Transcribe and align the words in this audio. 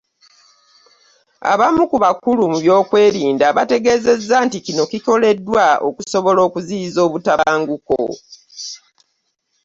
Abamu 1.51 1.83
ku 1.91 1.97
bakulu 2.03 2.43
mu 2.51 2.57
by'okwerinda 2.63 3.45
bategeezezza 3.57 4.37
nti 4.45 4.57
kino 4.65 4.83
kikoleddwa 4.91 5.65
okusobola 5.87 6.39
okuziyiza 6.47 6.99
obutabanguko 7.07 7.99